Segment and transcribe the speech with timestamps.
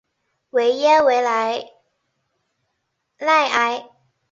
[0.49, 1.63] 维耶维莱
[3.19, 3.87] 赖埃。